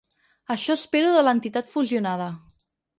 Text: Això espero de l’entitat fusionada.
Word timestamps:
Això 0.55 0.77
espero 0.79 1.13
de 1.17 1.23
l’entitat 1.29 1.73
fusionada. 1.77 2.35